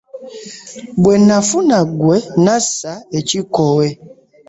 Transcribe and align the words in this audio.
Bwe 1.01 1.15
nafuna 1.25 1.77
ggwe 1.89 2.17
nassa 2.43 2.91
ekikkoowe. 3.19 3.87